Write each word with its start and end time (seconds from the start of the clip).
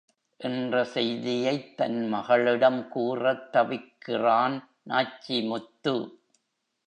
என்ற 0.39 0.83
செய்தியைத் 0.83 1.77
தன் 1.77 2.07
மகளிடம் 2.07 2.87
கூறத் 2.87 3.49
தவிக்கிறான் 3.53 4.57
நாச்சிமுத்து. 4.89 5.95